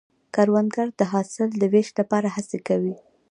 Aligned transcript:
کروندګر 0.35 0.87
د 0.99 1.01
حاصل 1.11 1.49
د 1.57 1.63
ویش 1.73 1.89
لپاره 1.99 2.27
هڅې 2.35 2.59
کوي 2.67 2.95